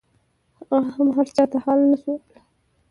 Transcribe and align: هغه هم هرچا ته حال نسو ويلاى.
هغه 0.69 0.77
هم 0.97 1.07
هرچا 1.17 1.43
ته 1.51 1.57
حال 1.63 1.79
نسو 1.91 2.09
ويلاى. 2.13 2.39